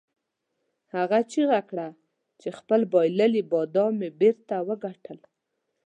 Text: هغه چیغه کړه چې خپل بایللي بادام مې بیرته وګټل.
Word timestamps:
هغه 0.95 1.19
چیغه 1.31 1.61
کړه 1.69 1.87
چې 2.41 2.47
خپل 2.59 2.81
بایللي 2.93 3.43
بادام 3.51 3.93
مې 3.99 4.09
بیرته 4.19 4.55
وګټل. 4.67 5.19